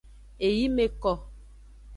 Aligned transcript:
Eyi 0.47 0.65
me 0.77 0.85
ko. 1.03 1.13